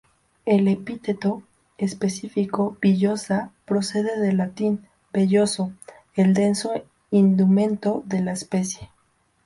El 0.47 0.67
epíteto 0.67 1.43
específico 1.77 2.75
"villosa" 2.81 3.51
procede 3.65 4.19
del 4.19 4.37
latín, 4.37 4.87
"velloso" 5.13 5.73
al 6.17 6.33
denso 6.33 6.71
indumento 7.11 8.01
de 8.07 8.21
la 8.21 8.31
especie. 8.31 8.89